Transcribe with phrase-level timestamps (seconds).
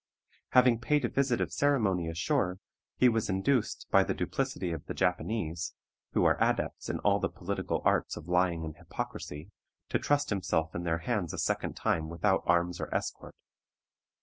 [0.53, 2.57] Having paid a visit of ceremony ashore,
[2.97, 5.75] he was induced, by the duplicity of the Japanese,
[6.13, 9.51] who are adepts in all the political arts of lying and hypocrisy,
[9.89, 13.35] to trust himself in their hands a second time without arms or escort.